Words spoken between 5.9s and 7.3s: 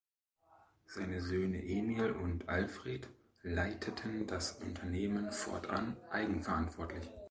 eigenverantwortlich.